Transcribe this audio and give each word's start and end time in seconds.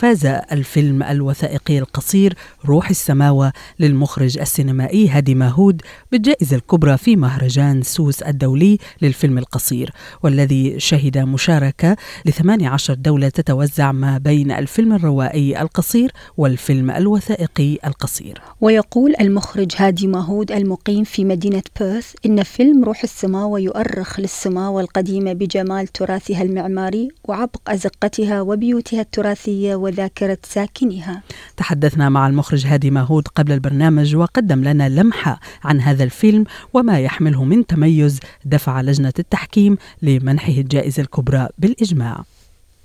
فاز 0.00 0.26
الفيلم 0.26 1.02
الوثائقي 1.02 1.78
القصير 1.78 2.34
روح 2.66 2.90
السماوة 2.90 3.52
للمخرج 3.78 4.38
السينمائي 4.38 5.08
هادي 5.08 5.34
ماهود 5.34 5.82
بالجائزة 6.12 6.56
الكبرى 6.56 6.96
في 6.96 7.16
مهرجان 7.16 7.82
سوس 7.82 8.22
الدولي 8.22 8.78
للفيلم 9.02 9.38
القصير 9.38 9.90
والذي 10.22 10.80
شهد 10.80 11.18
مشاركة 11.18 11.96
ل 12.24 12.32
18 12.32 12.94
دولة 12.94 13.28
تتوزع 13.28 13.92
ما 13.92 14.18
بين 14.18 14.52
الفيلم 14.52 14.92
الروائي 14.92 15.60
القصير 15.60 16.12
والفيلم 16.36 16.90
الوثائقي 16.90 17.78
القصير. 17.86 18.40
ويقول 18.60 19.14
المخرج 19.20 19.72
هادي 19.76 20.06
ماهود 20.06 20.52
المقيم 20.52 21.04
في 21.04 21.24
مدينة 21.24 21.62
بيرث 21.80 22.14
إن 22.26 22.42
فيلم 22.42 22.84
روح 22.84 23.02
السماوة 23.02 23.60
يؤرخ 23.60 24.20
للسماوة 24.20 24.80
القديمة 24.80 25.32
بجمال 25.32 25.86
تراثها 25.86 26.42
المعماري 26.42 27.08
وعبق 27.24 27.70
أزقتها 27.70 28.40
وبيوتها 28.40 29.00
التراثية 29.00 29.74
وذاكرة 29.90 30.38
ساكنها. 30.42 31.22
تحدثنا 31.56 32.08
مع 32.08 32.26
المخرج 32.26 32.66
هادي 32.66 32.90
ماهود 32.90 33.28
قبل 33.28 33.52
البرنامج 33.52 34.16
وقدم 34.16 34.64
لنا 34.64 34.88
لمحة 34.88 35.40
عن 35.64 35.76
هذا 35.80 36.04
الفيلم 36.04 36.44
وما 36.74 37.00
يحمله 37.00 37.44
من 37.44 37.66
تميز 37.66 38.20
دفع 38.44 38.80
لجنة 38.80 39.12
التحكيم 39.18 39.76
لمنحه 40.02 40.52
الجائزة 40.52 41.02
الكبرى 41.02 41.48
بالإجماع. 41.58 42.16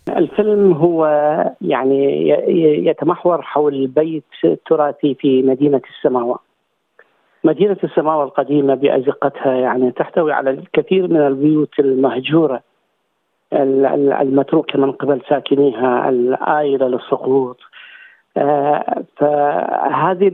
الفيلم 0.09 0.73
هو 0.73 1.05
يعني 1.61 2.29
يتمحور 2.87 3.41
حول 3.41 3.87
بيت 3.87 4.59
تراثي 4.69 5.15
في 5.19 5.41
مدينة 5.41 5.81
السماوة. 5.97 6.39
مدينة 7.43 7.77
السماوة 7.83 8.23
القديمة 8.23 8.75
بأزقتها 8.75 9.53
يعني 9.53 9.91
تحتوي 9.91 10.31
على 10.33 10.49
الكثير 10.49 11.07
من 11.07 11.27
البيوت 11.27 11.79
المهجورة. 11.79 12.61
المتروكه 13.53 14.79
من 14.79 14.91
قبل 14.91 15.21
ساكنيها 15.29 16.09
الآيلة 16.09 16.87
للسقوط. 16.87 17.57
آه، 18.37 19.03
فهذه 19.17 20.27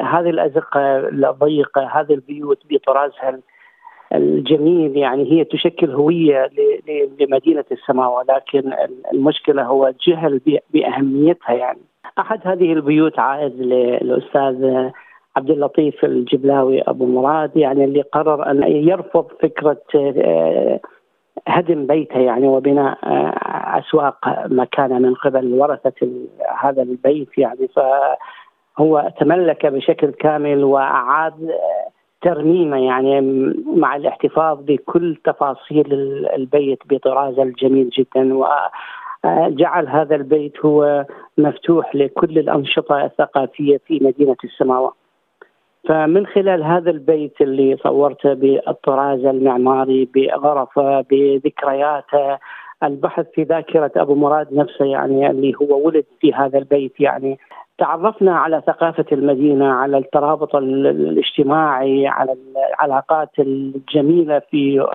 هذه 0.00 0.30
الأزقة 0.30 0.98
الضيقة 0.98 2.00
هذه 2.00 2.14
البيوت 2.14 2.58
بطرازها 2.70 3.38
الجميل 4.14 4.96
يعني 4.96 5.32
هي 5.32 5.44
تشكل 5.44 5.90
هوية 5.90 6.50
لمدينة 7.20 7.64
السماوه 7.72 8.24
لكن 8.28 8.72
المشكلة 9.12 9.62
هو 9.62 9.86
الجهل 9.86 10.40
بأهميتها 10.70 11.52
يعني. 11.52 11.80
أحد 12.18 12.40
هذه 12.44 12.72
البيوت 12.72 13.18
عائد 13.18 13.60
للأستاذ 13.60 14.90
عبد 15.36 15.50
اللطيف 15.50 16.04
الجبلاوي 16.04 16.82
أبو 16.82 17.06
مراد 17.06 17.56
يعني 17.56 17.84
اللي 17.84 18.02
قرر 18.02 18.50
أن 18.50 18.62
يرفض 18.62 19.26
فكرة 19.42 19.82
آه، 19.94 20.80
هدم 21.48 21.86
بيته 21.86 22.18
يعني 22.18 22.46
وبناء 22.46 22.98
آه، 23.04 23.78
أسواق 23.78 24.18
مكانه 24.46 24.98
من 24.98 25.14
قبل 25.14 25.54
ورثة 25.54 26.08
هذا 26.60 26.82
البيت 26.82 27.38
يعني 27.38 27.68
فهو 27.76 29.12
تملك 29.20 29.66
بشكل 29.66 30.10
كامل 30.10 30.64
وأعاد 30.64 31.50
ترميمه 32.22 32.76
يعني 32.76 33.20
مع 33.76 33.96
الاحتفاظ 33.96 34.58
بكل 34.60 35.16
تفاصيل 35.24 35.92
البيت 36.34 36.78
بطرازه 36.90 37.42
الجميل 37.42 37.90
جدا 37.90 38.34
وجعل 38.34 39.86
آه، 39.86 40.02
هذا 40.02 40.16
البيت 40.16 40.64
هو 40.64 41.06
مفتوح 41.38 41.94
لكل 41.94 42.38
الأنشطة 42.38 43.04
الثقافية 43.04 43.80
في 43.86 43.98
مدينة 44.02 44.36
السماوات. 44.44 44.99
فمن 45.88 46.26
خلال 46.26 46.64
هذا 46.64 46.90
البيت 46.90 47.40
اللي 47.40 47.76
صورته 47.76 48.34
بالطراز 48.34 49.24
المعماري 49.24 50.08
بغرفه 50.14 51.00
بذكرياته 51.00 52.38
البحث 52.82 53.26
في 53.34 53.42
ذاكرة 53.42 53.90
أبو 53.96 54.14
مراد 54.14 54.54
نفسه 54.54 54.84
يعني 54.84 55.30
اللي 55.30 55.54
هو 55.62 55.86
ولد 55.86 56.04
في 56.20 56.34
هذا 56.34 56.58
البيت 56.58 57.00
يعني 57.00 57.38
تعرفنا 57.78 58.36
على 58.36 58.62
ثقافة 58.66 59.04
المدينة 59.12 59.72
على 59.72 59.98
الترابط 59.98 60.56
الاجتماعي 60.56 62.06
على 62.06 62.36
العلاقات 62.56 63.30
الجميلة 63.38 64.38
في 64.38 64.86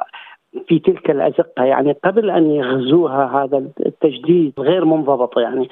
في 0.68 0.80
تلك 0.80 1.10
الأزقة 1.10 1.64
يعني 1.64 1.92
قبل 2.04 2.30
أن 2.30 2.52
يغزوها 2.52 3.44
هذا 3.44 3.58
التجديد 3.86 4.54
غير 4.60 4.86
منضبط 4.86 5.38
يعني. 5.38 5.70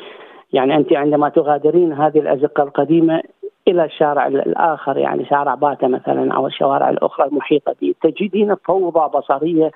يعني 0.53 0.75
أنت 0.75 0.93
عندما 0.93 1.29
تغادرين 1.29 1.93
هذه 1.93 2.19
الأزقة 2.19 2.63
القديمة 2.63 3.21
إلى 3.67 3.85
الشارع 3.85 4.27
الآخر 4.27 4.97
يعني 4.97 5.25
شارع 5.25 5.55
باتا 5.55 5.87
مثلا 5.87 6.33
أو 6.33 6.47
الشوارع 6.47 6.89
الأخرى 6.89 7.27
المحيطة 7.27 7.75
به. 7.81 7.93
تجدين 8.01 8.55
فوضى 8.55 9.17
بصرية 9.17 9.71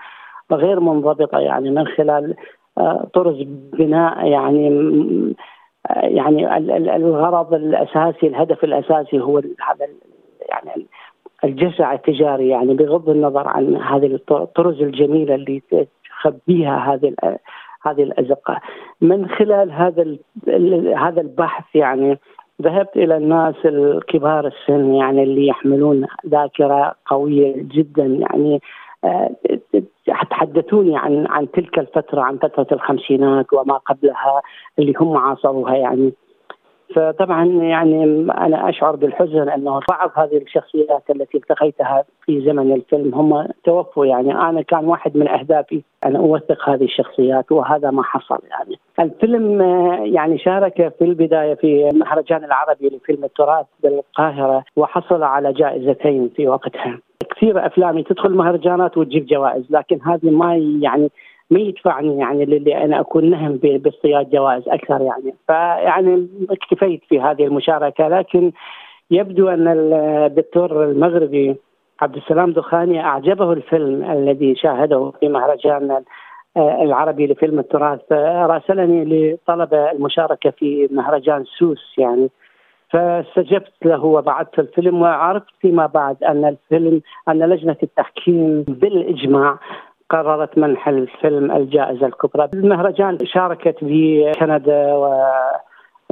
غير 0.52 0.80
منضبطة 0.80 1.40
يعني 1.40 1.70
من 1.70 1.88
خلال 1.88 2.36
آه، 2.78 3.08
طرز 3.14 3.42
بناء 3.74 4.28
يعني 4.28 4.68
يعني 5.90 6.58
الغرض 6.96 7.54
الأساسي 7.54 8.28
الهدف 8.28 8.64
الأساسي 8.64 9.20
هو 9.20 9.38
هذا 9.38 9.88
يعني 10.50 10.86
الجشع 11.44 11.94
التجاري 11.94 12.50
يعني 12.50 12.74
بغض 12.74 13.10
النظر 13.10 13.48
عن 13.48 13.76
هذه 13.76 14.20
الطرز 14.32 14.82
الجميلة 14.82 15.36
اللي 15.36 15.62
تخبيها 16.10 16.94
هذه 16.94 17.16
هذه 17.86 18.04
الأزقة. 18.04 18.60
من 19.02 19.30
خلال 19.30 19.72
هذا 19.72 20.18
هذا 20.98 21.22
البحث 21.22 21.76
يعني 21.76 22.20
ذهبت 22.62 22.98
إلى 22.98 23.18
الناس 23.18 23.56
الكبار 23.66 24.48
السن 24.48 24.94
يعني 24.94 25.24
اللي 25.24 25.48
يحملون 25.48 26.08
ذاكرة 26.28 26.96
قوية 27.06 27.54
جدا 27.58 28.06
يعني 28.06 28.62
آه، 29.04 29.30
تحدثوني 30.30 30.98
عن 30.98 31.28
عن 31.28 31.52
تلك 31.52 31.80
الفترة 31.80 32.22
عن 32.22 32.38
فترة 32.38 32.68
الخمسينات 32.72 33.54
وما 33.54 33.78
قبلها 33.78 34.42
اللي 34.80 34.94
هم 35.00 35.18
عاصروها 35.18 35.76
يعني 35.76 36.14
فطبعا 36.96 37.46
يعني 37.46 38.04
أنا 38.32 38.70
أشعر 38.70 38.96
بالحزن 38.96 39.50
أنه 39.50 39.80
بعض 39.90 40.12
هذه 40.16 40.38
الشخصيات 40.38 41.04
التي 41.10 41.38
التقيتها 41.38 42.04
في 42.26 42.42
زمن 42.42 42.74
الفيلم 42.74 43.16
هم 43.16 43.48
توفوا 43.64 44.06
يعني 44.06 44.32
أنا 44.32 44.62
كان 44.62 44.86
واحد 44.86 45.18
من 45.18 45.28
أهدافي 45.28 45.84
أن 46.06 46.16
أوثق 46.16 46.70
هذه 46.70 46.84
الشخصيات 46.84 47.52
وهذا 47.52 47.92
ما 47.92 48.04
حصل 48.04 48.40
يعني. 48.50 48.80
الفيلم 49.00 49.62
يعني 50.06 50.38
شارك 50.38 50.94
في 51.00 51.06
البداية 51.06 51.54
في 51.54 51.90
المهرجان 51.90 52.44
العربي 52.44 52.88
لفيلم 52.88 53.24
التراث 53.24 53.66
بالقاهرة 53.84 54.64
وحصل 54.76 55.24
على 55.24 55.54
جائزتين 55.54 56.30
في 56.36 56.48
وقتها. 56.48 57.00
كثير 57.36 57.66
افلامي 57.66 58.04
تدخل 58.04 58.32
مهرجانات 58.36 58.98
وتجيب 58.98 59.26
جوائز 59.26 59.64
لكن 59.70 60.00
هذه 60.02 60.30
ما 60.30 60.56
يعني 60.82 61.12
ما 61.52 61.60
يدفعني 61.60 62.20
يعني 62.20 62.46
للي 62.46 62.84
أنا 62.84 63.00
أكون 63.00 63.30
نهم 63.30 63.60
باصطياد 63.64 64.30
جوائز 64.30 64.70
أكثر 64.70 65.02
يعني 65.02 65.36
فيعني 65.48 66.28
اكتفيت 66.50 67.02
في 67.10 67.20
هذه 67.20 67.44
المشاركة 67.44 68.08
لكن 68.08 68.52
يبدو 69.12 69.50
أن 69.50 69.68
الدكتور 69.68 70.84
المغربي 70.84 71.56
عبد 72.02 72.16
السلام 72.16 72.52
دخاني 72.52 73.06
أعجبه 73.06 73.54
الفيلم 73.54 74.12
الذي 74.12 74.56
شاهده 74.56 75.12
في 75.20 75.28
مهرجان 75.28 76.04
العربي 76.58 77.28
لفيلم 77.28 77.60
التراث. 77.60 78.12
راسلني 78.52 79.06
لطلب 79.06 79.74
المشاركة 79.74 80.50
في 80.50 80.88
مهرجان 80.92 81.44
سوس 81.44 81.96
يعني. 81.98 82.30
فاستجبت 82.90 83.74
له 83.86 84.06
وبعثت 84.06 84.60
الفيلم 84.60 85.02
وعرفت 85.02 85.54
فيما 85.62 85.86
بعد 85.86 86.24
أن 86.24 86.46
الفيلم 86.46 87.02
أن 87.30 87.40
لجنة 87.40 87.76
التحكيم 87.84 88.62
بالإجماع 88.68 89.58
قررت 90.10 90.58
منح 90.58 90.88
الفيلم 90.88 91.52
الجائزة 91.52 92.06
الكبرى. 92.06 92.50
المهرجان 92.54 93.18
شاركت 93.24 93.84
به 93.84 94.32
كندا 94.40 94.94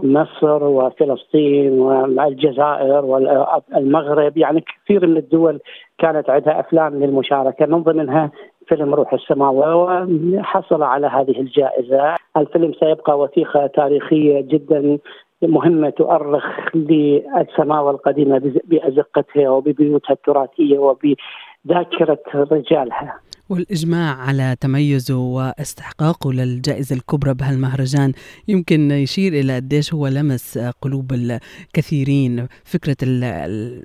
ومصر 0.02 0.64
وفلسطين 0.64 1.80
والجزائر 1.80 3.06
والمغرب 3.06 4.38
يعني 4.38 4.62
كثير 4.62 5.08
من 5.08 5.18
الدول 5.18 5.60
كانت 5.98 6.30
عندها 6.30 6.60
أفلام 6.60 7.04
للمشاركة. 7.04 7.66
من 7.66 7.84
ضمنها 7.84 8.32
فيلم 8.68 8.94
روح 8.94 9.14
السماء 9.14 9.52
وحصل 9.54 10.84
على 10.84 11.08
هذه 11.08 11.40
الجائزة. 11.42 12.16
الفيلم 12.38 12.74
سيبقى 12.80 13.20
وثيقة 13.20 13.68
تاريخية 13.68 14.42
جدا 14.42 14.98
مهمة 15.42 15.90
تؤرخ 15.90 16.46
للسماوة 16.76 17.92
القديمة 17.92 18.54
بأزقتها 18.64 19.50
وببيوتها 19.50 20.14
التراثية 20.14 20.78
وبذاكرة 20.80 22.20
رجالها. 22.36 23.20
والإجماع 23.50 24.16
على 24.16 24.56
تميزه 24.62 25.16
واستحقاقه 25.16 26.34
للجائزة 26.34 26.96
الكبرى 26.96 27.34
بهالمهرجان. 27.34 28.14
يمكن 28.48 28.92
يشير 28.92 29.34
إلى 29.34 29.56
قديش 29.56 29.94
هو 29.94 30.08
لمس 30.08 30.58
قلوب 30.58 31.14
الكثيرين. 31.14 32.48
فكرة 32.64 32.98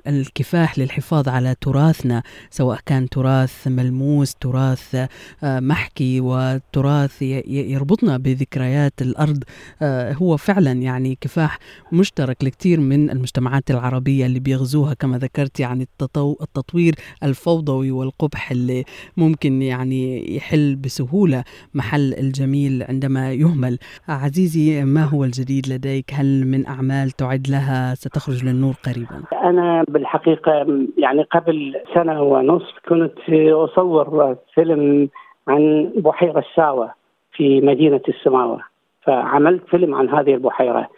الكفاح 0.07 0.79
للحفاظ 0.79 1.29
على 1.29 1.55
تراثنا 1.61 2.23
سواء 2.49 2.79
كان 2.85 3.09
تراث 3.09 3.67
ملموس 3.67 4.35
تراث 4.35 4.95
آه، 5.43 5.59
محكي 5.59 6.19
وتراث 6.21 7.21
يربطنا 7.47 8.17
بذكريات 8.17 8.93
الأرض 9.01 9.43
آه، 9.81 10.13
هو 10.13 10.37
فعلا 10.37 10.71
يعني 10.71 11.17
كفاح 11.21 11.59
مشترك 11.91 12.43
لكثير 12.43 12.79
من 12.79 13.09
المجتمعات 13.09 13.71
العربية 13.71 14.25
اللي 14.25 14.39
بيغزوها. 14.39 14.93
كما 14.93 15.17
ذكرت 15.17 15.59
يعني 15.59 15.87
التطوير 16.01 16.95
الفوضوي 17.23 17.91
والقبح 17.91 18.51
اللي 18.51 18.85
ممكن 19.17 19.50
يعني 19.61 20.35
يحل 20.35 20.75
بسهولة 20.75 21.43
محل 21.73 22.13
الجميل 22.13 22.83
عندما 22.89 23.33
يهمل. 23.33 23.77
عزيزي 24.09 24.83
ما 24.85 25.03
هو 25.03 25.23
الجديد 25.23 25.63
لديك؟ 25.69 26.05
هل 26.13 26.47
من 26.47 26.67
أعمال 26.67 27.11
تعد 27.11 27.47
لها 27.49 27.95
ستخرج 27.95 28.45
للنور 28.45 28.73
قريبا؟ 28.85 29.23
أنا 29.49 29.83
بالحقيقة 29.87 30.51
يعني 30.97 31.21
قبل 31.23 31.75
سنة 31.93 32.21
ونصف 32.21 32.75
كنت 32.89 33.19
أصور 33.51 34.37
فيلم 34.53 35.09
عن 35.47 35.91
بحيرة 35.95 36.39
الساوة 36.39 36.93
في 37.33 37.61
مدينة 37.61 38.01
السماوة 38.07 38.61
فعملت 39.01 39.67
فيلم 39.67 39.95
عن 39.95 40.09
هذه 40.09 40.33
البحيرة. 40.33 40.89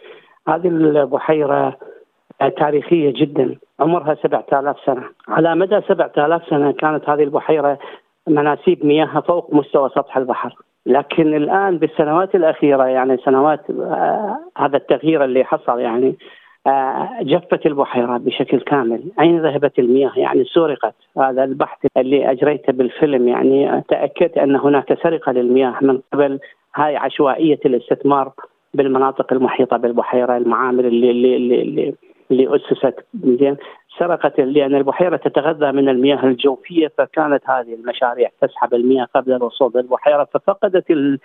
هذه 0.48 0.68
البحيرة 0.68 1.76
تاريخية 2.56 3.12
جدا 3.16 3.56
عمرها 3.80 4.14
7000 4.22 4.76
سنة. 4.86 5.02
على 5.28 5.54
مدى 5.54 5.80
7000 5.88 6.42
سنة 6.50 6.72
كانت 6.72 7.10
هذه 7.10 7.22
البحيرة 7.22 7.78
مناسيب 8.28 8.86
مياهها 8.86 9.20
فوق 9.20 9.54
مستوى 9.54 9.88
سطح 9.88 10.16
البحر. 10.16 10.56
لكن 10.86 11.34
الآن 11.34 11.78
بالسنوات 11.78 12.34
الأخيرة 12.34 12.84
يعني 12.84 13.16
سنوات 13.16 13.70
آه 13.70 14.38
هذا 14.56 14.76
التغيير 14.76 15.24
اللي 15.24 15.44
حصل 15.44 15.80
يعني 15.80 16.16
آه 16.66 17.08
جفت 17.22 17.66
البحيرة 17.66 18.16
بشكل 18.16 18.60
كامل. 18.60 19.02
أين 19.20 19.42
ذهبت 19.42 19.78
المياه؟ 19.78 20.12
يعني 20.16 20.44
سرقت. 20.44 20.94
هذا 21.18 21.44
البحث 21.44 21.86
اللي 21.96 22.30
أجريته 22.30 22.72
بالفيلم 22.72 23.28
يعني 23.28 23.82
تأكدت 23.88 24.38
أن 24.38 24.56
هناك 24.56 25.02
سرقة 25.02 25.32
للمياه 25.32 25.74
من 25.80 26.00
قبل 26.12 26.40
هاي 26.76 26.96
عشوائية 26.96 27.60
الاستثمار 27.66 28.32
بالمناطق 28.74 29.32
المحيطة 29.32 29.76
بالبحيرة 29.76 30.36
المعامل 30.36 30.86
اللي, 30.86 31.10
اللي, 31.10 31.36
اللي, 31.36 31.62
اللي 31.62 31.94
أسست 32.32 33.04
زين. 33.24 33.56
سرقت 33.98 34.40
لأن 34.40 34.74
البحيرة 34.74 35.16
تتغذى 35.16 35.72
من 35.72 35.88
المياه 35.88 36.24
الجوفية 36.24 36.92
فكانت 36.98 37.50
هذه 37.50 37.74
المشاريع 37.74 38.30
تسحب 38.40 38.74
المياه 38.74 39.08
قبل 39.14 39.32
الوصول 39.32 39.72
للبحيرة 39.74 40.28
ففقدت 40.34 40.90
ال... 40.90 41.18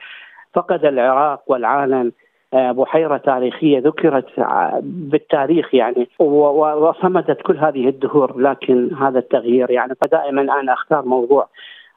فقد 0.54 0.86
العراق 0.86 1.44
والعالم. 1.48 2.12
آه، 2.54 2.72
بحيرة 2.72 3.18
تاريخية 3.18 3.80
ذكرت 3.80 4.26
بالتاريخ 4.82 5.76
يعني 5.76 6.10
وصمدت 6.20 7.42
كل 7.42 7.58
هذه 7.58 7.88
الدهور 7.90 8.40
لكن 8.40 8.96
هذا 8.96 9.20
التغيير 9.20 9.72
يعني 9.72 9.96
فدائما 10.02 10.42
أنا 10.42 10.74
أختار 10.74 11.06
موضوع 11.06 11.48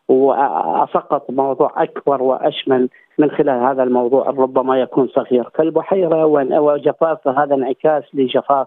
وأسقط 0.08 1.31
موضوع 1.31 1.82
أكبر 1.82 2.22
وأشمل 2.22 2.88
من 3.19 3.31
خلال 3.31 3.62
هذا 3.62 3.82
الموضوع 3.82 4.31
ربما 4.31 4.81
يكون 4.81 5.08
صغير. 5.08 5.49
فالبحيرة 5.54 6.26
وجفافها 6.60 7.44
هذا 7.44 7.54
انعكاس 7.54 8.04
لجفاف 8.14 8.66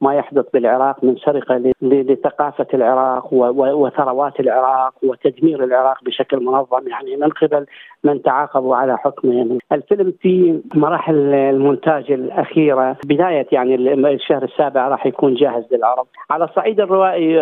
ما 0.00 0.14
يحدث 0.14 0.44
بالعراق 0.54 1.04
من 1.04 1.16
سرقة 1.16 1.72
لثقافة 1.82 2.66
العراق 2.74 3.28
وثروات 3.32 4.40
العراق 4.40 4.94
وتدمير 5.02 5.64
العراق 5.64 6.04
بشكل 6.04 6.44
منظم. 6.44 6.88
يعني 6.88 7.16
من 7.16 7.28
قبل 7.28 7.66
من 8.04 8.22
تعاقبوا 8.22 8.76
على 8.76 8.98
حكمه 8.98 9.34
يعني. 9.34 9.58
الفيلم 9.72 10.12
في 10.20 10.60
مراحل 10.74 11.14
المونتاج 11.34 12.12
الأخيرة. 12.12 12.96
بداية 13.06 13.46
يعني 13.52 13.74
الشهر 13.94 14.44
السابع 14.44 14.88
راح 14.88 15.06
يكون 15.06 15.34
جاهز 15.34 15.64
للعرض. 15.72 16.06
على 16.30 16.44
الصعيد 16.44 16.80
الروائي 16.80 17.34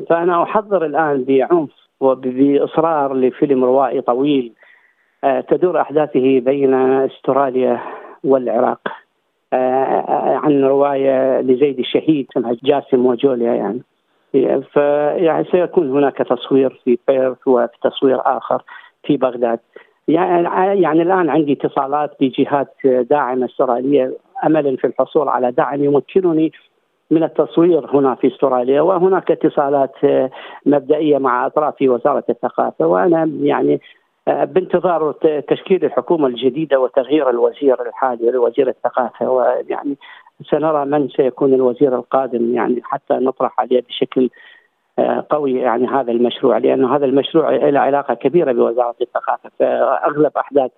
فأنا 0.00 0.42
أحضر 0.42 0.86
الآن 0.86 1.24
بعنف 1.24 1.70
وباصرار 2.00 3.14
لفيلم 3.14 3.64
روائي 3.64 4.00
طويل 4.00 4.52
آه، 5.24 5.40
تدور 5.40 5.80
أحداثه 5.80 6.40
بين 6.40 6.74
أستراليا 6.74 7.80
والعراق. 8.24 9.03
عن 10.44 10.64
رواية 10.64 11.40
لزيد 11.40 11.78
الشهيد 11.78 12.26
اسمها 12.30 12.56
جاسم 12.64 13.06
وجوليا 13.06 13.54
يعني. 13.54 13.82
فيعني 14.72 15.44
سيكون 15.44 15.90
هناك 15.90 16.16
تصوير 16.16 16.80
في 16.84 16.98
بيرث 17.08 17.48
وفي 17.48 17.78
تصوير 17.82 18.20
آخر 18.24 18.62
في 19.04 19.16
بغداد. 19.16 19.58
يعني 20.08 20.82
يعني 20.82 21.02
الآن 21.02 21.30
عندي 21.30 21.52
اتصالات 21.52 22.10
بجهات 22.20 22.74
داعمه 22.84 23.46
استرالية. 23.46 24.12
املا 24.46 24.76
في 24.76 24.86
الحصول 24.86 25.28
على 25.28 25.52
دعم 25.52 25.84
يمكنني 25.84 26.52
من 27.10 27.22
التصوير 27.22 27.96
هنا 27.96 28.14
في 28.14 28.26
استراليا 28.26 28.80
وهناك 28.80 29.30
اتصالات 29.30 29.94
مبدئية 30.66 31.18
مع 31.18 31.46
اطراف 31.46 31.74
وزارة 31.82 32.24
الثقافة 32.30 32.86
وأنا 32.86 33.30
يعني 33.40 33.80
بانتظار 34.26 35.12
تشكيل 35.48 35.84
الحكومة 35.84 36.26
الجديدة 36.26 36.80
وتغيير 36.80 37.30
الوزير 37.30 37.86
الحالي 37.86 38.38
وزير 38.38 38.68
الثقافه 38.68 39.30
ويعني 39.30 39.96
سنرى 40.50 40.84
من 40.84 41.08
سيكون 41.08 41.54
الوزير 41.54 41.94
القادم 41.94 42.54
يعني 42.54 42.80
حتى 42.82 43.14
نطرح 43.14 43.60
عليه 43.60 43.82
بشكل 43.82 44.30
آه، 44.98 45.26
قوي 45.30 45.52
يعني 45.52 45.86
هذا 45.86 46.12
المشروع 46.12 46.58
لأنه 46.58 46.96
هذا 46.96 47.04
المشروع 47.04 47.50
له 47.50 47.80
علاقة 47.80 48.14
كبيرة 48.14 48.52
بوزارة 48.52 48.94
الثقافة. 49.00 49.50
فأغلب 49.58 50.32
أحداث 50.36 50.70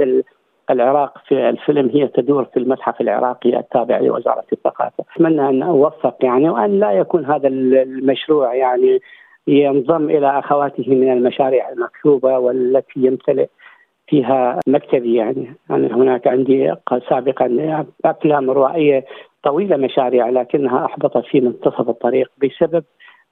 العراق 0.71 1.19
في 1.29 1.49
الفيلم 1.49 1.89
هي 1.89 2.07
تدور 2.07 2.45
في 2.45 2.57
المتحف 2.57 3.01
العراقي 3.01 3.59
التابع 3.59 3.99
لوزارة 3.99 4.45
الثقافة، 4.53 5.05
أتمنى 5.15 5.49
أن 5.49 5.63
أوفق 5.63 6.17
يعني 6.23 6.51
وأن 6.51 6.81
لا 6.81 6.93
يكون 6.93 7.25
هذا 7.25 7.49
المشروع 7.49 8.55
يعني 8.55 9.01
ينضم 9.47 10.11
إلى 10.11 10.39
أخواته 10.39 10.95
من 10.95 11.13
المشاريع 11.13 11.69
المكتوبة 11.71 12.39
والتي 12.39 13.01
يمتلئ 13.01 13.47
فيها 14.09 14.61
مكتبي 14.69 15.15
يعني. 15.15 15.55
أنا 15.71 15.97
هناك 15.97 16.27
عندي 16.27 16.75
سابقا 17.09 17.85
أفلام 18.05 18.51
روائية 18.51 19.05
طويلة 19.43 19.77
مشاريع 19.77 20.29
لكنها 20.29 20.85
احبطت 20.85 21.25
في 21.27 21.41
منتصف 21.41 21.89
الطريق 21.89 22.31
بسبب 22.43 22.85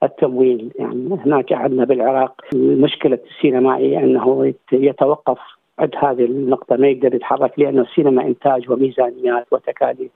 التمويل. 0.03 0.71
يعني 0.79 1.19
هناك 1.25 1.53
عندنا 1.53 1.85
بالعراق 1.85 2.41
مشكلة 2.55 3.19
السينمائي 3.31 3.97
أنه 3.97 4.53
يتوقف 4.71 5.39
عند 5.79 5.95
هذه 5.95 6.25
النقطة 6.25 6.75
ما 6.75 6.87
يقدر 6.87 7.15
يتحرك 7.15 7.59
لأنه 7.59 7.81
السينما 7.81 8.21
إنتاج 8.21 8.71
وميزانيات 8.71 9.47
وتكاليف. 9.51 10.11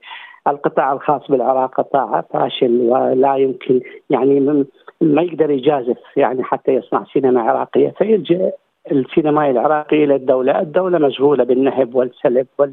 القطاع 0.48 0.92
الخاص 0.92 1.30
بالعراق 1.30 1.74
قطاع 1.74 2.20
فاشل 2.20 2.80
ولا 2.80 3.36
يمكن 3.36 3.80
يعني 4.10 4.64
ما 5.00 5.22
يقدر 5.22 5.50
يجازف 5.50 5.98
يعني 6.16 6.42
حتى 6.44 6.72
يصنع 6.72 7.04
سينما 7.12 7.40
عراقية. 7.42 7.88
فيلجأ 7.98 8.52
السينمائي 8.92 9.50
العراقي 9.50 10.04
إلى 10.04 10.14
الدولة، 10.14 10.60
الدولة 10.60 10.98
مشغولة 10.98 11.44
بالنهب 11.44 11.94
والسلب 11.94 12.46
وال 12.58 12.72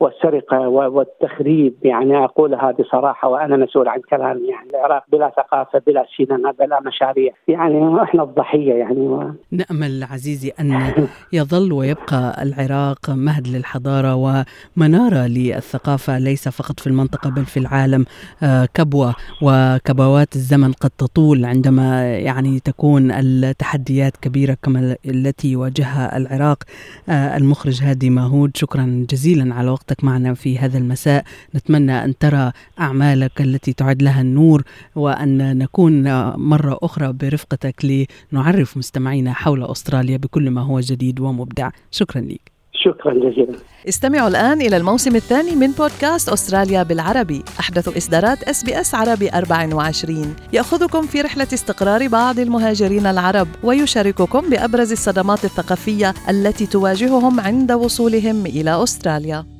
والسرقة 0.00 0.68
والتخريب 0.68 1.74
يعني 1.82 2.24
اقولها 2.24 2.70
بصراحه 2.72 3.28
وأنا 3.28 3.56
مسؤول 3.56 3.88
عن 3.88 4.00
كلامي 4.10 4.48
يعني 4.48 4.70
العراق 4.70 5.04
بلا 5.12 5.32
ثقافة 5.36 5.82
بلا 5.86 6.06
سينما 6.16 6.50
بلا 6.50 6.80
مشاريع 6.80 7.32
يعني 7.48 8.02
إحنا 8.02 8.22
الضحية 8.22 8.74
يعني 8.74 9.00
و... 9.00 9.30
نأمل 9.52 10.04
عزيزي 10.10 10.52
أن 10.60 10.92
يظل 11.32 11.72
ويبقى 11.72 12.42
العراق 12.42 13.10
مهد 13.10 13.48
للحضارة 13.48 14.14
ومنارة 14.14 15.26
للثقافة 15.26 16.18
ليس 16.18 16.48
فقط 16.48 16.80
في 16.80 16.86
المنطقة 16.86 17.30
بل 17.30 17.44
في 17.44 17.56
العالم. 17.56 18.04
آه، 18.42 18.68
كبوة 18.74 19.14
وكبوات 19.42 20.36
الزمن 20.36 20.72
قد 20.72 20.90
تطول 20.90 21.44
عندما 21.44 22.16
يعني 22.18 22.60
تكون 22.60 23.10
التحديات 23.10 24.16
كبيرة 24.16 24.56
كما 24.62 24.96
التي 25.06 25.48
يواجهها 25.48 26.16
العراق. 26.16 26.58
آه، 27.08 27.36
المخرج 27.36 27.82
هادي 27.82 28.10
ماهود 28.10 28.56
شكرا 28.56 29.06
جزيلا 29.10 29.54
على 29.54 29.70
وقت 29.70 29.83
وقتك 29.84 30.04
معنا 30.04 30.34
في 30.34 30.58
هذا 30.58 30.78
المساء. 30.78 31.24
نتمنى 31.54 32.04
أن 32.04 32.18
ترى 32.18 32.52
أعمالك 32.80 33.40
التي 33.40 33.72
تعد 33.72 34.02
لها 34.02 34.20
النور 34.20 34.62
وأن 34.94 35.58
نكون 35.58 36.02
مرة 36.36 36.78
أخرى 36.82 37.12
برفقتك 37.12 38.06
لنعرف 38.32 38.76
مستمعينا 38.76 39.32
حول 39.32 39.64
أستراليا 39.64 40.16
بكل 40.16 40.50
ما 40.50 40.60
هو 40.60 40.80
جديد 40.80 41.20
ومبدع. 41.20 41.70
شكرا 41.90 42.20
لك 42.20 42.54
شكرا 42.84 43.14
جزيلا. 43.14 43.58
استمعوا 43.88 44.28
الآن 44.28 44.60
إلى 44.60 44.76
الموسم 44.76 45.16
الثاني 45.16 45.56
من 45.56 45.70
بودكاست 45.72 46.28
أستراليا 46.28 46.82
بالعربي. 46.82 47.42
أحدث 47.60 47.96
إصدارات 47.96 48.42
SBS 48.42 48.94
عربي 48.94 49.30
24 49.30 50.36
يأخذكم 50.52 51.02
في 51.06 51.20
رحلة 51.20 51.48
استقرار 51.54 52.08
بعض 52.08 52.38
المهاجرين 52.38 53.06
العرب 53.06 53.48
ويشارككم 53.62 54.50
بأبرز 54.50 54.92
الصدمات 54.92 55.44
الثقافية 55.44 56.14
التي 56.30 56.66
تواجههم 56.66 57.40
عند 57.40 57.72
وصولهم 57.72 58.46
إلى 58.46 58.82
أستراليا. 58.82 59.53